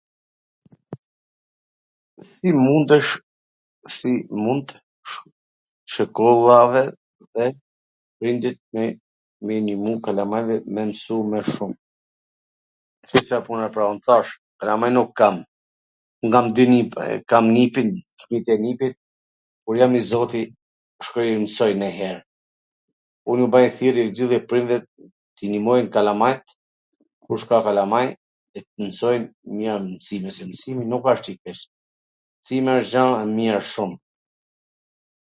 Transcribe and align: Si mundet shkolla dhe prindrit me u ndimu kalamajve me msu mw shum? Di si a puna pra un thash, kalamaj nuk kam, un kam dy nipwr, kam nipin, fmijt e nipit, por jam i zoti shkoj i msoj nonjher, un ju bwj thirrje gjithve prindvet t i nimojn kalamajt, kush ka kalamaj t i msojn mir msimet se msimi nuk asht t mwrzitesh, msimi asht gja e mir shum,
Si 2.29 2.49
mundet 4.43 4.75
shkolla 5.91 6.59
dhe 6.73 6.83
prindrit 8.17 8.59
me 8.73 8.83
u 9.49 9.53
ndimu 9.63 9.91
kalamajve 10.05 10.55
me 10.73 10.81
msu 10.89 11.15
mw 11.29 11.39
shum? 11.53 11.71
Di 13.11 13.19
si 13.27 13.33
a 13.37 13.39
puna 13.45 13.65
pra 13.73 13.83
un 13.93 13.99
thash, 14.05 14.31
kalamaj 14.59 14.91
nuk 14.95 15.09
kam, 15.19 15.35
un 16.21 16.27
kam 16.33 16.45
dy 16.55 16.63
nipwr, 16.71 17.11
kam 17.29 17.45
nipin, 17.55 17.89
fmijt 18.21 18.47
e 18.53 18.55
nipit, 18.63 18.95
por 19.63 19.73
jam 19.79 19.93
i 19.99 20.01
zoti 20.11 20.41
shkoj 21.05 21.27
i 21.33 21.37
msoj 21.45 21.71
nonjher, 21.79 22.17
un 23.29 23.39
ju 23.41 23.45
bwj 23.53 23.65
thirrje 23.77 24.03
gjithve 24.15 24.39
prindvet 24.53 24.85
t 25.35 25.45
i 25.45 25.51
nimojn 25.55 25.89
kalamajt, 25.95 26.45
kush 27.25 27.45
ka 27.49 27.57
kalamaj 27.65 28.07
t 28.51 28.55
i 28.57 28.83
msojn 28.89 29.23
mir 29.57 29.77
msimet 29.93 30.35
se 30.37 30.43
msimi 30.51 30.83
nuk 30.85 31.03
asht 31.13 31.25
t 31.27 31.33
mwrzitesh, 31.33 31.63
msimi 32.41 32.69
asht 32.75 32.89
gja 32.93 33.03
e 33.23 33.27
mir 33.39 33.61
shum, 33.73 33.91